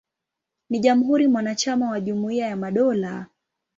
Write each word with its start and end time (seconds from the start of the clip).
Ni 0.69 0.79
jamhuri 0.79 1.27
mwanachama 1.27 1.89
wa 1.89 2.01
Jumuiya 2.01 2.47
ya 2.47 2.55
Madola. 2.55 3.27